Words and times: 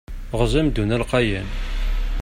Ɣez 0.39 0.51
amdun 0.59 0.95
alqayan. 0.95 1.47